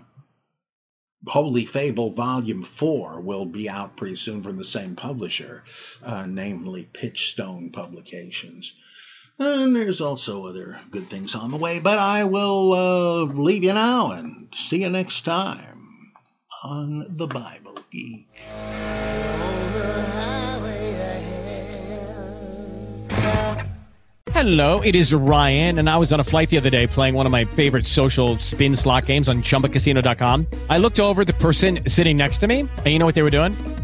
[1.28, 5.64] Holy Fable Volume 4 will be out pretty soon from the same publisher,
[6.04, 8.74] uh, namely Pitchstone Publications.
[9.38, 13.74] And there's also other good things on the way, but I will uh, leave you
[13.74, 16.14] now and see you next time
[16.64, 18.28] on The Bible Geek.
[24.32, 27.26] Hello, it is Ryan, and I was on a flight the other day playing one
[27.26, 30.48] of my favorite social spin slot games on chumbacasino.com.
[30.70, 33.30] I looked over the person sitting next to me, and you know what they were
[33.30, 33.54] doing?